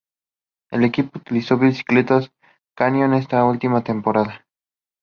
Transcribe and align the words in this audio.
El 0.71 0.83
equipo 0.83 1.19
utilizó 1.19 1.59
bicicletas 1.59 2.31
Canyon 2.75 3.13
en 3.13 3.29
su 3.29 3.35
última 3.37 3.83
temporada. 3.83 4.47